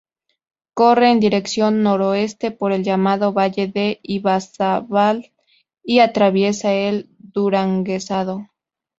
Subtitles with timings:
[0.73, 5.31] Corre en dirección noroeste por el llamado Valle del Ibaizábal
[5.83, 8.47] y atraviesa el Duranguesado.